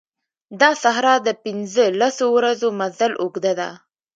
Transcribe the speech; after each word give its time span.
دا 0.59 0.69
صحرا 0.83 1.15
د 1.27 1.29
پنځه 1.43 1.83
لسو 1.99 2.25
ورځو 2.37 2.67
مزل 2.79 3.13
اوږده 3.21 3.53
ده. 3.59 3.69